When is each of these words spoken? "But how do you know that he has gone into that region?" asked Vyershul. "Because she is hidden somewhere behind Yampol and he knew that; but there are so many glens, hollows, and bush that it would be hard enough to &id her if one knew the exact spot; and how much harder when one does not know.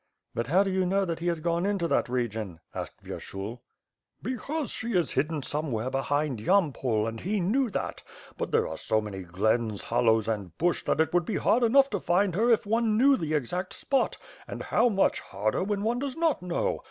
"But 0.33 0.47
how 0.47 0.63
do 0.63 0.71
you 0.71 0.83
know 0.83 1.05
that 1.05 1.19
he 1.19 1.27
has 1.27 1.39
gone 1.41 1.63
into 1.63 1.87
that 1.87 2.09
region?" 2.09 2.59
asked 2.73 3.03
Vyershul. 3.03 3.59
"Because 4.19 4.71
she 4.71 4.93
is 4.93 5.11
hidden 5.11 5.43
somewhere 5.43 5.91
behind 5.91 6.39
Yampol 6.39 7.07
and 7.07 7.19
he 7.19 7.39
knew 7.39 7.69
that; 7.69 8.01
but 8.35 8.49
there 8.51 8.67
are 8.67 8.79
so 8.79 8.99
many 8.99 9.21
glens, 9.21 9.83
hollows, 9.83 10.27
and 10.27 10.57
bush 10.57 10.83
that 10.85 11.01
it 11.01 11.13
would 11.13 11.25
be 11.25 11.35
hard 11.37 11.61
enough 11.61 11.91
to 11.91 11.97
&id 12.09 12.33
her 12.33 12.49
if 12.49 12.65
one 12.65 12.97
knew 12.97 13.15
the 13.15 13.35
exact 13.35 13.73
spot; 13.73 14.17
and 14.47 14.63
how 14.63 14.89
much 14.89 15.19
harder 15.19 15.63
when 15.63 15.83
one 15.83 15.99
does 15.99 16.17
not 16.17 16.41
know. 16.41 16.79